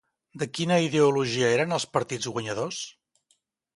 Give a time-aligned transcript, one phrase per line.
[0.43, 2.81] De quina ideologia eren els partits guanyadors?